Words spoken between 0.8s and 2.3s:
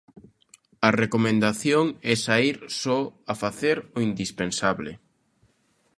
A recomendación é